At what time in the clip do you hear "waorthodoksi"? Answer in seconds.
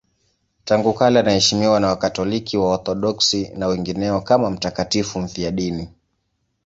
2.57-3.49